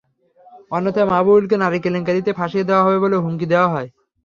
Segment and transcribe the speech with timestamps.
[0.71, 3.89] অন্যথায় মাহবুবুলকে নারী কেলেঙ্কারিতে ফাঁসিয়ে দেওয়া হবে বলে হুমকি দেওয়া হয়।